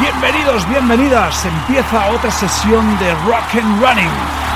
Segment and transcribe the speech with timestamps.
[0.00, 1.46] Bienvenidos, bienvenidas.
[1.46, 4.55] Empieza otra sesión de Rock and Running.